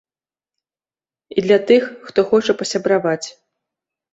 І 1.35 1.45
для 1.47 1.59
тых, 1.73 1.83
хто 2.07 2.25
хоча 2.33 2.57
пасябраваць. 2.63 3.27